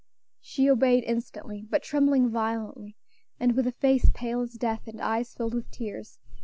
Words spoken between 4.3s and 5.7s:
as death, and eyes filled with